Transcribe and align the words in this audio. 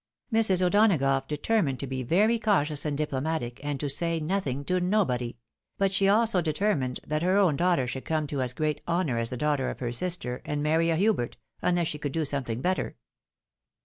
Mrs. 0.33 0.65
O'Donagough 0.65 1.27
determined 1.27 1.79
to 1.79 1.85
be 1.85 2.01
very 2.01 2.39
cautious 2.39 2.85
and 2.85 2.97
diplomatic, 2.97 3.63
and 3.63 3.79
to" 3.79 3.87
say 3.87 4.19
nothing 4.19 4.65
to 4.65 4.79
nobody;" 4.79 5.37
but 5.77 5.91
she 5.91 6.09
also 6.09 6.41
determined 6.41 6.99
that 7.05 7.21
her 7.21 7.37
own 7.37 7.55
daughter 7.55 7.85
should 7.85 8.03
come 8.05 8.25
to 8.25 8.41
as 8.41 8.55
great 8.55 8.81
honour 8.87 9.19
as 9.19 9.29
the 9.29 9.37
daughter 9.37 9.69
of 9.69 9.79
her 9.79 9.91
sister, 9.91 10.41
and 10.43 10.63
marry 10.63 10.89
a 10.89 10.95
Hubert.— 10.95 11.37
unless 11.61 11.85
she 11.85 11.99
could 11.99 12.13
do 12.13 12.25
something 12.25 12.61
better. 12.61 12.95